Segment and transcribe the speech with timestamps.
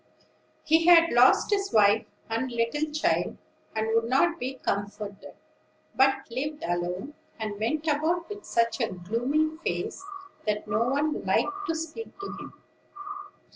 [0.63, 3.37] He had lost his wife and little child,
[3.75, 5.35] and would not be comforted;
[5.93, 10.03] but lived alone, and went about with such a gloomy face
[10.47, 12.63] that no one liked to speak to him.